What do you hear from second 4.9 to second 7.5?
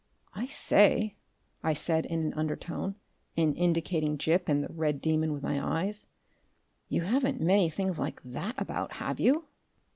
demon with my eyes, "you haven't